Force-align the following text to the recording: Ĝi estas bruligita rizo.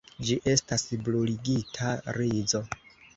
Ĝi 0.27 0.35
estas 0.53 0.85
bruligita 1.09 1.91
rizo. 2.19 2.63